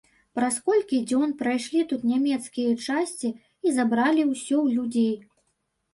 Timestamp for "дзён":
1.11-1.35